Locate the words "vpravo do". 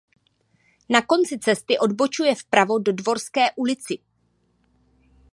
2.35-2.91